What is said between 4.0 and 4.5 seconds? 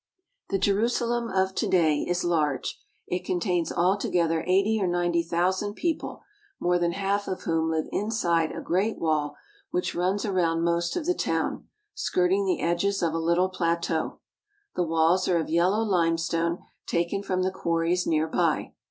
gether